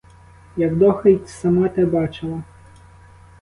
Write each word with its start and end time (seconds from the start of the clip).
Явдоха 0.57 1.09
й 1.09 1.19
сама 1.27 1.69
те 1.69 1.85
бачила. 1.85 2.43